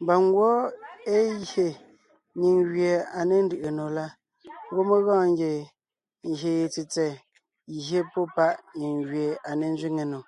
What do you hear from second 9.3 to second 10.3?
à ne ńzẅíŋe nò.